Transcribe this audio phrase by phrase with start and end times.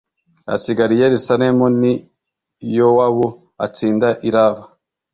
[0.55, 1.93] asigara i Yerusalemu ni
[2.77, 3.27] Yowabu
[3.65, 4.63] atsinda i Raba